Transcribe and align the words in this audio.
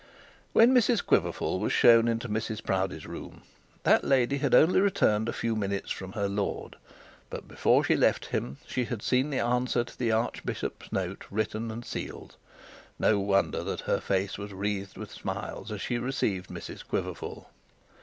When 0.51 0.73
Mrs 0.73 1.05
Quiverful 1.05 1.59
was 1.59 1.71
shown 1.71 2.07
into 2.07 2.27
Mrs 2.27 2.63
Proudie's 2.63 3.05
room, 3.05 3.43
that 3.83 4.03
lady 4.03 4.39
had 4.39 4.55
only 4.55 4.81
returned 4.81 5.29
a 5.29 5.31
few 5.31 5.55
minutes 5.55 5.91
from 5.91 6.13
her 6.13 6.27
lord. 6.27 6.75
But 7.29 7.47
before 7.47 7.83
she 7.83 7.95
left 7.95 8.25
him 8.33 8.57
she 8.65 8.85
had 8.85 9.03
seen 9.03 9.29
the 9.29 9.37
answer 9.37 9.83
to 9.83 9.95
the 9.95 10.11
archbishop's 10.11 10.91
note 10.91 11.25
written 11.29 11.69
and 11.69 11.85
sealed. 11.85 12.35
No 12.97 13.19
wonder 13.19 13.63
that 13.63 13.81
her 13.81 13.99
face 13.99 14.39
was 14.39 14.53
wreathed 14.53 14.97
with 14.97 15.11
smiles 15.11 15.71
as 15.71 15.81
she 15.81 15.99
received 15.99 16.49
Mrs 16.49 16.83
Quiverful. 16.83 17.51